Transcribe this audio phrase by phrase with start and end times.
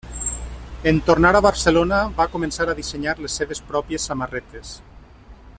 [0.91, 4.77] En tornar a Barcelona va començar a dissenyar les seves pròpies samarretes.